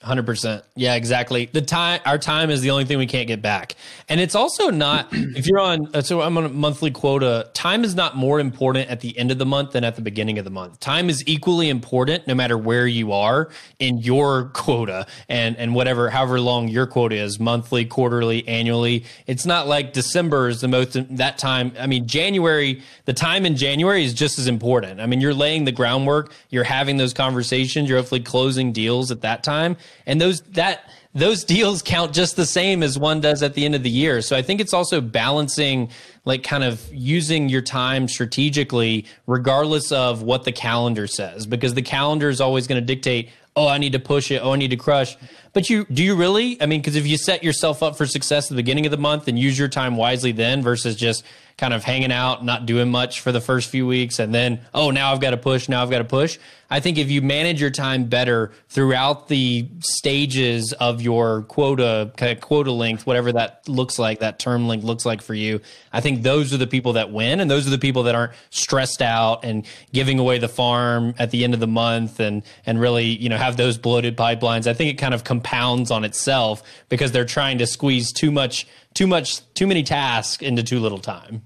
[0.01, 0.63] Hundred percent.
[0.77, 1.47] Yeah, exactly.
[1.51, 3.75] The time, our time is the only thing we can't get back,
[4.07, 5.09] and it's also not.
[5.12, 7.49] if you're on, so I'm on a monthly quota.
[7.53, 10.39] Time is not more important at the end of the month than at the beginning
[10.39, 10.79] of the month.
[10.79, 16.09] Time is equally important no matter where you are in your quota and and whatever,
[16.09, 19.03] however long your quota is, monthly, quarterly, annually.
[19.27, 21.73] It's not like December is the most that time.
[21.77, 25.01] I mean, January, the time in January is just as important.
[25.01, 26.31] I mean, you're laying the groundwork.
[26.51, 27.89] You're having those conversations.
[27.89, 29.75] You're hopefully closing deals at that time
[30.06, 33.73] and those that those deals count just the same as one does at the end
[33.73, 34.21] of the year.
[34.21, 35.89] So I think it's also balancing
[36.23, 41.82] like kind of using your time strategically regardless of what the calendar says because the
[41.82, 44.69] calendar is always going to dictate oh I need to push it, oh I need
[44.69, 45.17] to crush.
[45.54, 46.62] But you do you really?
[46.62, 48.97] I mean because if you set yourself up for success at the beginning of the
[48.97, 51.23] month and use your time wisely then versus just
[51.60, 54.91] kind of hanging out, not doing much for the first few weeks, and then, oh,
[54.91, 56.39] now I've got to push, now I've got to push.
[56.72, 62.32] I think if you manage your time better throughout the stages of your quota, kind
[62.32, 66.00] of quota length, whatever that looks like, that term length looks like for you, I
[66.00, 67.39] think those are the people that win.
[67.39, 71.32] And those are the people that aren't stressed out and giving away the farm at
[71.32, 74.67] the end of the month and, and really, you know, have those bloated pipelines.
[74.67, 78.67] I think it kind of compounds on itself because they're trying to squeeze too much,
[78.93, 81.41] too much, too many tasks into too little time.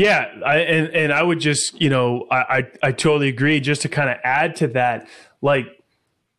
[0.00, 3.60] Yeah, I, and and I would just you know I I, I totally agree.
[3.60, 5.06] Just to kind of add to that,
[5.42, 5.66] like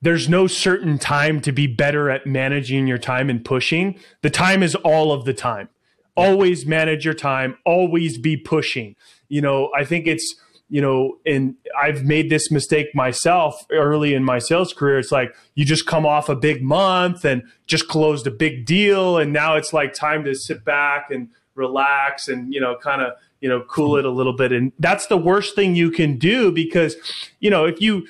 [0.02, 4.00] there's no certain time to be better at managing your time and pushing.
[4.24, 5.70] The time is all of the time.
[6.18, 7.56] Always manage your time.
[7.64, 8.96] Always be pushing.
[9.30, 10.36] You know, I think it's
[10.68, 14.98] you know, and I've made this mistake myself early in my sales career.
[14.98, 19.20] It's like you just come off a big month and just closed a big deal,
[19.20, 23.14] and now it's like time to sit back and relax and you know kind of
[23.42, 24.52] you know, cool it a little bit.
[24.52, 26.96] And that's the worst thing you can do because,
[27.40, 28.08] you know, if you,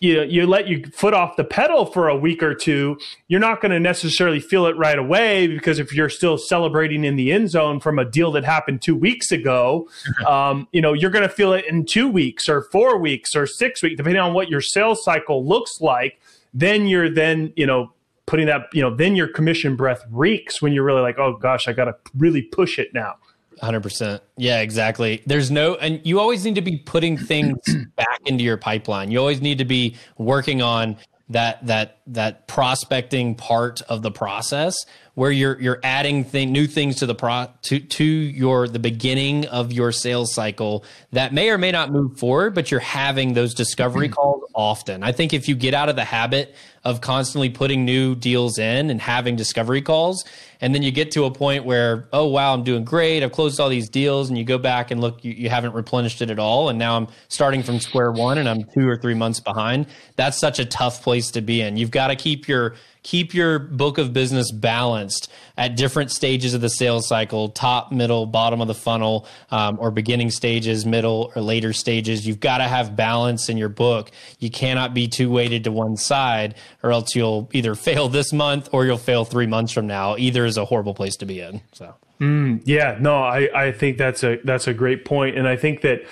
[0.00, 3.60] you, you let your foot off the pedal for a week or two, you're not
[3.60, 7.50] going to necessarily feel it right away because if you're still celebrating in the end
[7.50, 9.88] zone from a deal that happened two weeks ago,
[10.26, 13.46] um, you know, you're going to feel it in two weeks or four weeks or
[13.46, 16.20] six weeks, depending on what your sales cycle looks like.
[16.52, 17.92] Then you're then, you know,
[18.26, 21.66] putting that, you know, then your commission breath reeks when you're really like, oh gosh,
[21.66, 23.16] I got to really push it now.
[23.62, 24.20] 100%.
[24.36, 25.22] Yeah, exactly.
[25.26, 27.58] There's no, and you always need to be putting things
[27.96, 29.10] back into your pipeline.
[29.10, 30.96] You always need to be working on
[31.28, 34.74] that, that, that prospecting part of the process
[35.14, 39.46] where you're, you're adding thing, new things to the pro, to, to your, the beginning
[39.46, 43.54] of your sales cycle that may or may not move forward, but you're having those
[43.54, 44.14] discovery mm-hmm.
[44.14, 45.02] calls often.
[45.02, 48.88] I think if you get out of the habit of constantly putting new deals in
[48.88, 50.24] and having discovery calls,
[50.60, 53.22] and then you get to a point where oh wow i'm doing great.
[53.22, 56.22] I've closed all these deals and you go back and look you, you haven't replenished
[56.22, 59.14] it at all and now i'm starting from square one and i'm two or three
[59.14, 59.86] months behind.
[60.16, 61.76] That's such a tough place to be in.
[61.76, 66.60] You've got to keep your keep your book of business balanced at different stages of
[66.60, 71.42] the sales cycle top middle bottom of the funnel um, or beginning stages middle or
[71.42, 72.26] later stages.
[72.26, 74.10] You've got to have balance in your book.
[74.38, 78.68] You cannot be too weighted to one side or else you'll either fail this month
[78.72, 80.16] or you'll fail three months from now.
[80.16, 81.94] Either is a horrible place to be in so.
[82.20, 85.80] Mm, yeah no I, I think that's a that's a great point and i think
[85.80, 86.02] that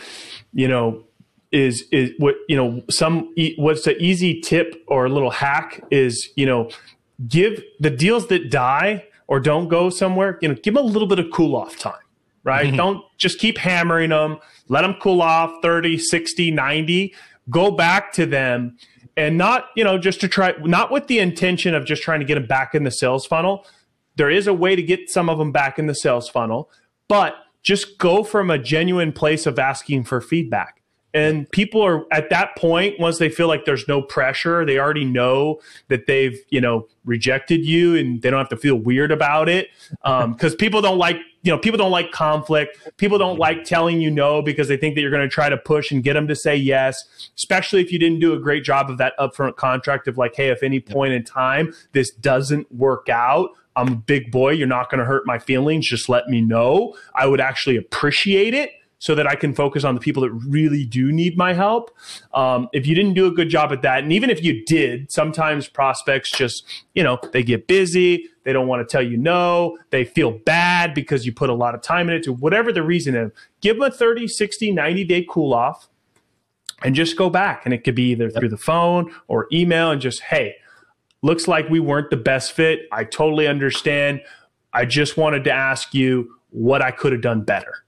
[0.55, 1.05] you know
[1.50, 6.28] is is what you know some what's the easy tip or a little hack is
[6.37, 6.68] you know
[7.26, 11.06] give the deals that die or don't go somewhere, you know, give them a little
[11.06, 11.94] bit of cool off time,
[12.44, 12.68] right?
[12.68, 12.76] Mm-hmm.
[12.76, 14.38] Don't just keep hammering them.
[14.68, 17.14] Let them cool off 30, 60, 90.
[17.50, 18.76] Go back to them
[19.16, 22.26] and not, you know, just to try, not with the intention of just trying to
[22.26, 23.66] get them back in the sales funnel.
[24.16, 26.70] There is a way to get some of them back in the sales funnel,
[27.06, 30.77] but just go from a genuine place of asking for feedback.
[31.14, 35.04] And people are at that point, once they feel like there's no pressure, they already
[35.04, 39.48] know that they've, you know, rejected you and they don't have to feel weird about
[39.48, 39.68] it.
[40.02, 42.76] Um, cause people don't like, you know, people don't like conflict.
[42.98, 45.56] People don't like telling you no because they think that you're going to try to
[45.56, 48.90] push and get them to say yes, especially if you didn't do a great job
[48.90, 53.08] of that upfront contract of like, Hey, if any point in time this doesn't work
[53.08, 54.50] out, I'm a big boy.
[54.50, 55.86] You're not going to hurt my feelings.
[55.86, 56.96] Just let me know.
[57.14, 60.84] I would actually appreciate it so that I can focus on the people that really
[60.84, 61.96] do need my help.
[62.34, 65.11] Um, if you didn't do a good job at that, and even if you did,
[65.11, 68.28] sometimes prospects just, you know, they get busy.
[68.44, 69.78] They don't want to tell you no.
[69.90, 72.82] They feel bad because you put a lot of time in it to whatever the
[72.82, 73.30] reason is.
[73.61, 75.88] Give them a 30, 60, 90 day cool off
[76.82, 77.62] and just go back.
[77.64, 80.56] And it could be either through the phone or email and just, hey,
[81.22, 82.80] looks like we weren't the best fit.
[82.90, 84.22] I totally understand.
[84.72, 87.84] I just wanted to ask you what I could have done better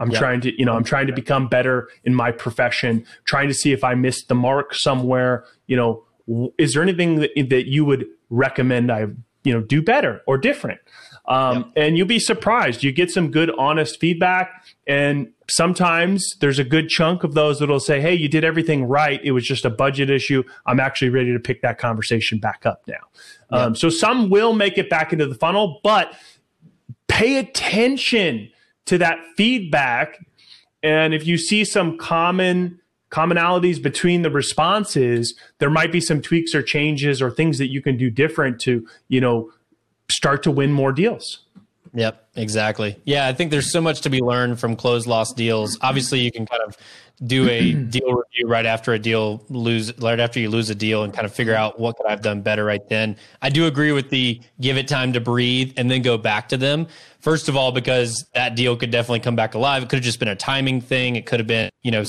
[0.00, 0.18] I'm yep.
[0.18, 3.72] trying to, you know, I'm trying to become better in my profession, trying to see
[3.72, 5.44] if I missed the mark somewhere.
[5.66, 9.06] You know, is there anything that, that you would recommend I,
[9.44, 10.80] you know, do better or different?
[11.28, 11.66] Um, yep.
[11.76, 12.82] And you'll be surprised.
[12.82, 14.64] You get some good, honest feedback.
[14.86, 19.20] And sometimes there's a good chunk of those that'll say, Hey, you did everything right.
[19.22, 20.42] It was just a budget issue.
[20.66, 22.94] I'm actually ready to pick that conversation back up now.
[23.52, 23.60] Yep.
[23.60, 26.14] Um, so some will make it back into the funnel, but
[27.06, 28.50] pay attention
[28.86, 30.18] to that feedback.
[30.82, 36.54] And if you see some common commonalities between the responses, there might be some tweaks
[36.54, 39.50] or changes or things that you can do different to, you know,
[40.08, 41.40] start to win more deals.
[41.92, 42.96] Yep, exactly.
[43.04, 45.76] Yeah, I think there's so much to be learned from closed loss deals.
[45.80, 46.76] Obviously, you can kind of
[47.24, 51.02] do a deal review right after a deal lose right after you lose a deal
[51.02, 53.16] and kind of figure out what could I've done better right then.
[53.42, 56.56] I do agree with the give it time to breathe and then go back to
[56.56, 56.86] them.
[57.20, 59.82] First of all, because that deal could definitely come back alive.
[59.82, 61.16] It could have just been a timing thing.
[61.16, 62.04] It could have been, you know,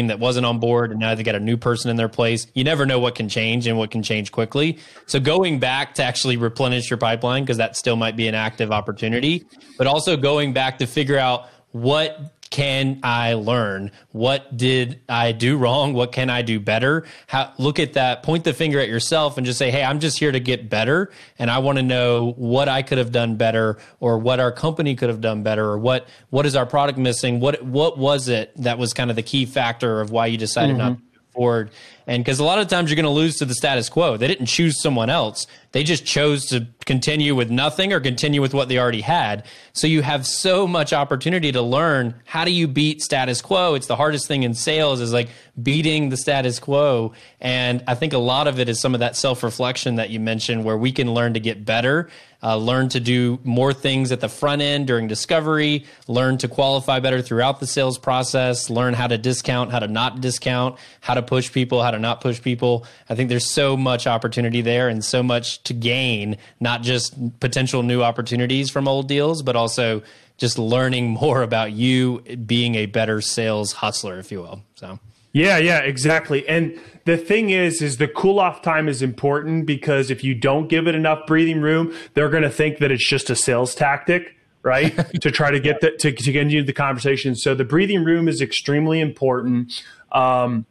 [0.00, 2.46] team that wasn't on board and now they got a new person in their place.
[2.54, 4.78] You never know what can change and what can change quickly.
[5.06, 8.72] So going back to actually replenish your pipeline because that still might be an active
[8.72, 9.44] opportunity,
[9.76, 13.92] but also going back to figure out what can I learn?
[14.10, 15.94] What did I do wrong?
[15.94, 17.06] What can I do better?
[17.28, 20.18] How, look at that, point the finger at yourself and just say, Hey, I'm just
[20.18, 21.12] here to get better.
[21.38, 24.96] And I want to know what I could have done better or what our company
[24.96, 27.38] could have done better or what, what is our product missing?
[27.38, 30.76] What, what was it that was kind of the key factor of why you decided
[30.76, 30.88] mm-hmm.
[30.88, 30.98] not
[31.32, 31.70] forward?
[32.06, 34.16] And because a lot of times you're going to lose to the status quo.
[34.16, 35.46] They didn't choose someone else.
[35.72, 39.44] They just chose to continue with nothing or continue with what they already had.
[39.72, 43.74] So you have so much opportunity to learn how do you beat status quo?
[43.74, 45.28] It's the hardest thing in sales is like
[45.62, 47.12] beating the status quo.
[47.40, 50.18] And I think a lot of it is some of that self reflection that you
[50.18, 52.10] mentioned where we can learn to get better
[52.42, 57.00] uh, learn to do more things at the front end during discovery, learn to qualify
[57.00, 61.22] better throughout the sales process, learn how to discount, how to not discount, how to
[61.22, 62.86] push people, how to not push people.
[63.08, 67.82] I think there's so much opportunity there and so much to gain, not just potential
[67.82, 70.02] new opportunities from old deals, but also
[70.38, 74.62] just learning more about you being a better sales hustler, if you will.
[74.74, 74.98] So.
[75.32, 76.46] Yeah, yeah, exactly.
[76.48, 80.68] And the thing is, is the cool off time is important because if you don't
[80.68, 84.36] give it enough breathing room, they're going to think that it's just a sales tactic,
[84.62, 84.96] right?
[85.20, 87.36] to try to get the, to, to get into the conversation.
[87.36, 89.84] So the breathing room is extremely important.
[90.10, 90.66] Um,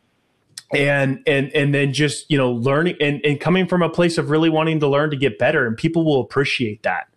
[0.72, 4.30] and and and then just you know learning and, and coming from a place of
[4.30, 7.08] really wanting to learn to get better and people will appreciate that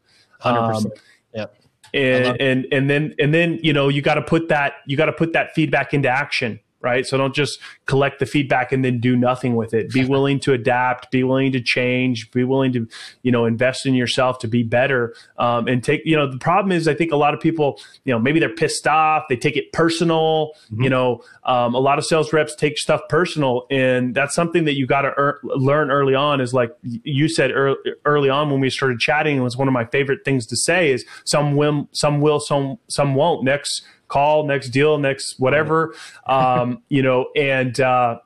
[0.41, 0.93] 100% um,
[1.35, 1.55] yep
[1.93, 5.07] and and and then and then you know you got to put that you got
[5.07, 7.07] to put that feedback into action right?
[7.07, 9.91] So don't just collect the feedback and then do nothing with it.
[9.91, 12.89] Be willing to adapt, be willing to change, be willing to,
[13.23, 15.15] you know, invest in yourself to be better.
[15.39, 18.13] Um, and take, you know, the problem is I think a lot of people, you
[18.13, 20.53] know, maybe they're pissed off, they take it personal.
[20.73, 20.83] Mm-hmm.
[20.83, 24.75] You know, um, a lot of sales reps take stuff personal, and that's something that
[24.75, 26.41] you got to er- learn early on.
[26.41, 29.75] Is like you said early, early on when we started chatting, it was one of
[29.75, 33.45] my favorite things to say is some will, some will, some some won't.
[33.45, 35.95] Next call, next deal, next whatever.
[36.27, 38.19] Um, you know, and uh,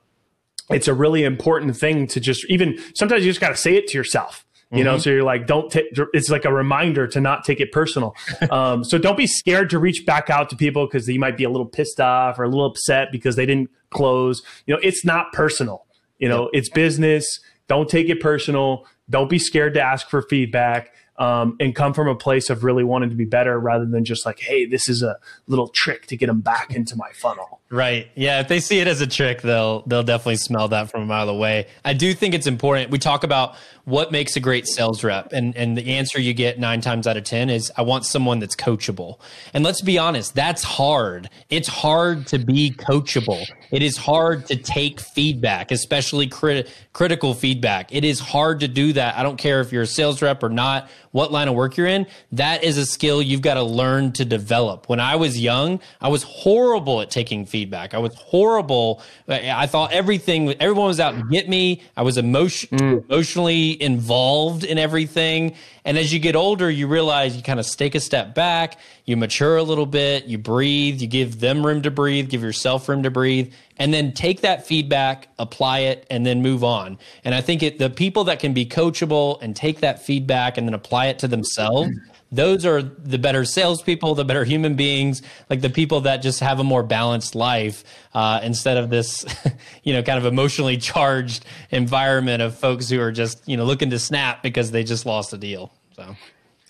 [0.71, 3.87] it's a really important thing to just even sometimes you just got to say it
[3.89, 4.43] to yourself.
[4.73, 5.01] You know, mm-hmm.
[5.03, 5.87] so you're like, don't take.
[6.13, 8.17] It's like a reminder to not take it personal.
[8.51, 11.45] Um, so don't be scared to reach back out to people because you might be
[11.45, 14.43] a little pissed off or a little upset because they didn't close.
[14.67, 15.87] You know, it's not personal.
[16.19, 17.25] You know, it's business.
[17.69, 22.09] Don't take it personal don't be scared to ask for feedback um, and come from
[22.09, 25.03] a place of really wanting to be better rather than just like, hey, this is
[25.03, 27.61] a little trick to get them back into my funnel.
[27.69, 28.09] Right.
[28.15, 28.41] Yeah.
[28.41, 31.29] If they see it as a trick, they'll they'll definitely smell that from a mile
[31.29, 31.67] away.
[31.85, 32.93] I do think it's important.
[32.93, 33.57] We talk about
[33.87, 37.17] what makes a great sales rep, and and the answer you get nine times out
[37.17, 39.19] of ten is I want someone that's coachable.
[39.53, 41.29] And let's be honest, that's hard.
[41.51, 43.45] It's hard to be coachable.
[43.73, 47.93] It is hard to take feedback, especially crit- critical feedback.
[47.93, 49.17] It is hard to do that.
[49.17, 51.89] I don't care if you're a sales rep or not, what line of work you're
[51.89, 52.07] in.
[52.31, 54.89] That is a skill you've got to learn to develop.
[54.89, 57.95] When I was young, I was horrible at taking feedback feedback.
[57.95, 59.01] I was horrible.
[59.29, 61.81] I thought everything, everyone was out to get me.
[61.97, 63.11] I was emotion, mm.
[63.11, 65.55] emotionally involved in everything.
[65.87, 69.17] And as you get older, you realize you kind of take a step back, you
[69.17, 73.03] mature a little bit, you breathe, you give them room to breathe, give yourself room
[73.05, 76.99] to breathe, and then take that feedback, apply it, and then move on.
[77.25, 80.69] And I think it, the people that can be coachable and take that feedback and
[80.69, 81.91] then apply it to themselves
[82.33, 86.59] those are the better salespeople, the better human beings, like the people that just have
[86.59, 89.25] a more balanced life uh, instead of this,
[89.85, 93.91] you know, kind of emotionally charged environment of folks who are just, you know, looking
[93.91, 95.73] to snap because they just lost a deal.
[95.95, 96.17] So,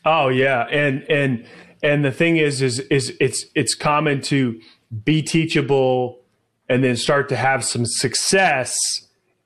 [0.04, 1.46] oh yeah, and and
[1.82, 4.61] and the thing is, is is it's it's common to
[5.04, 6.20] be teachable
[6.68, 8.76] and then start to have some success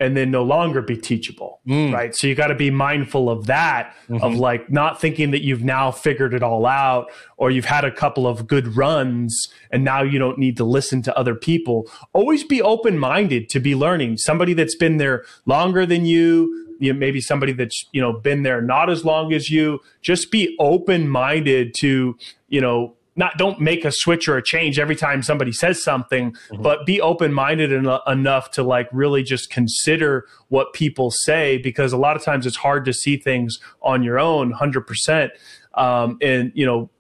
[0.01, 1.93] and then no longer be teachable mm.
[1.93, 4.23] right so you got to be mindful of that mm-hmm.
[4.25, 7.91] of like not thinking that you've now figured it all out or you've had a
[7.91, 12.43] couple of good runs and now you don't need to listen to other people always
[12.43, 16.99] be open minded to be learning somebody that's been there longer than you you know,
[16.99, 21.09] maybe somebody that's you know been there not as long as you just be open
[21.09, 22.17] minded to
[22.49, 26.33] you know not don't make a switch or a change every time somebody says something
[26.33, 26.63] mm-hmm.
[26.63, 31.97] but be open-minded en- enough to like really just consider what people say because a
[31.97, 35.31] lot of times it's hard to see things on your own 100%
[35.75, 36.91] um, and you know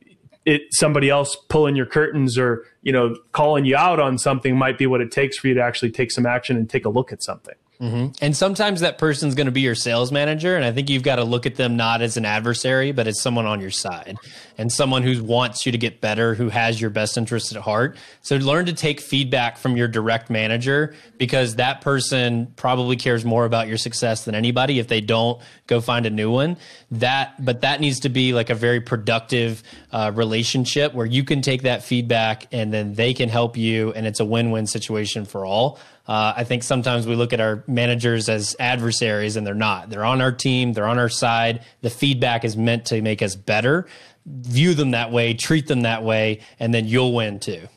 [0.46, 4.78] it somebody else pulling your curtains or you know calling you out on something might
[4.78, 7.12] be what it takes for you to actually take some action and take a look
[7.12, 8.12] at something Mm-hmm.
[8.20, 10.54] And sometimes that person's going to be your sales manager.
[10.54, 13.18] And I think you've got to look at them not as an adversary, but as
[13.18, 14.18] someone on your side
[14.58, 17.96] and someone who wants you to get better, who has your best interest at heart.
[18.20, 23.46] So learn to take feedback from your direct manager because that person probably cares more
[23.46, 24.78] about your success than anybody.
[24.78, 26.58] If they don't, go find a new one.
[26.90, 31.40] That, but that needs to be like a very productive uh, relationship where you can
[31.40, 33.94] take that feedback and then they can help you.
[33.94, 35.78] And it's a win win situation for all.
[36.10, 39.90] Uh, I think sometimes we look at our managers as adversaries, and they're not.
[39.90, 41.64] They're on our team, they're on our side.
[41.82, 43.86] The feedback is meant to make us better.
[44.26, 47.68] View them that way, treat them that way, and then you'll win too.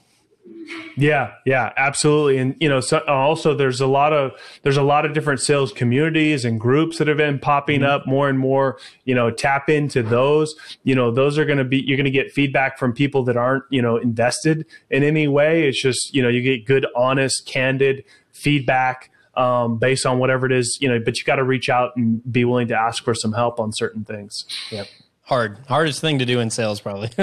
[0.97, 2.39] Yeah, yeah, absolutely.
[2.39, 4.31] And you know, so also there's a lot of
[4.63, 7.89] there's a lot of different sales communities and groups that have been popping mm-hmm.
[7.89, 8.79] up more and more.
[9.05, 10.55] You know, tap into those.
[10.83, 13.37] You know, those are going to be you're going to get feedback from people that
[13.37, 15.67] aren't you know invested in any way.
[15.67, 18.03] It's just you know you get good, honest, candid
[18.43, 20.77] feedback um, based on whatever it is.
[20.81, 23.33] You know, but you got to reach out and be willing to ask for some
[23.33, 24.45] help on certain things.
[24.71, 24.87] Yep.
[25.25, 25.59] Hard.
[25.69, 27.09] Hardest thing to do in sales probably.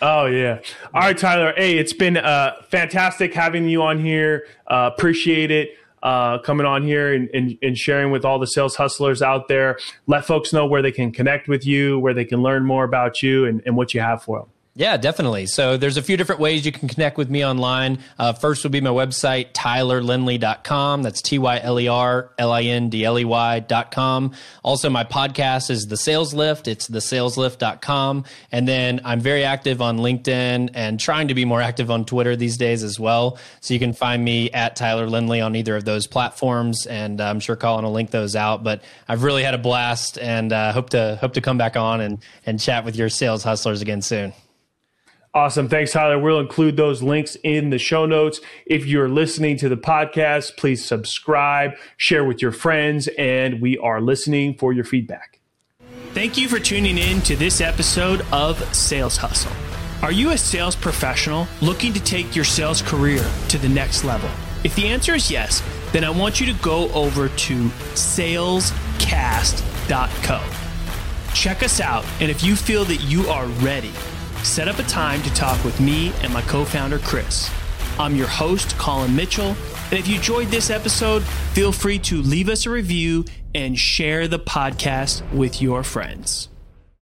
[0.00, 0.60] Oh yeah.
[0.94, 1.52] All right tyler.
[1.56, 4.46] Hey it's been uh, fantastic having you on here.
[4.66, 5.70] Uh, appreciate it
[6.02, 9.76] uh, coming on here and, and, and, sharing with all the sales hustlers out there.
[10.06, 13.20] Let folks know where they can connect with you where they can learn more about
[13.20, 14.48] you and, and what you have for them
[14.78, 15.46] yeah, definitely.
[15.46, 17.98] So there's a few different ways you can connect with me online.
[18.16, 21.02] Uh, first would be my website, tylerlindley.com.
[21.02, 24.32] That's T Y L E R L I N D L E Y.com.
[24.62, 26.68] Also, my podcast is The Sales Lift.
[26.68, 28.24] It's thesaleslift.com.
[28.52, 32.36] And then I'm very active on LinkedIn and trying to be more active on Twitter
[32.36, 33.36] these days as well.
[33.60, 36.86] So you can find me at Tyler Lindley on either of those platforms.
[36.86, 38.62] And I'm sure Colin will link those out.
[38.62, 42.00] But I've really had a blast and uh, hope to hope to come back on
[42.00, 44.32] and, and chat with your sales hustlers again soon.
[45.38, 45.68] Awesome.
[45.68, 46.18] Thanks, Tyler.
[46.18, 48.40] We'll include those links in the show notes.
[48.66, 54.00] If you're listening to the podcast, please subscribe, share with your friends, and we are
[54.00, 55.38] listening for your feedback.
[56.12, 59.52] Thank you for tuning in to this episode of Sales Hustle.
[60.02, 64.28] Are you a sales professional looking to take your sales career to the next level?
[64.64, 65.62] If the answer is yes,
[65.92, 68.72] then I want you to go over to salescast.co.
[71.32, 73.92] Check us out, and if you feel that you are ready,
[74.44, 77.50] set up a time to talk with me and my co founder, Chris.
[77.98, 79.56] I'm your host, Colin Mitchell.
[79.90, 81.22] And if you enjoyed this episode,
[81.52, 83.24] feel free to leave us a review
[83.54, 86.48] and share the podcast with your friends.